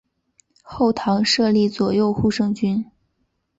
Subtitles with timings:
[0.63, 2.83] 后唐设立左右护圣军。